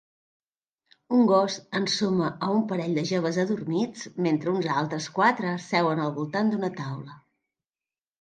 [1.17, 6.15] Un gos ensuma a un parell de joves adormits mentre uns altres quatre seuen al
[6.17, 7.19] voltant d'una taula.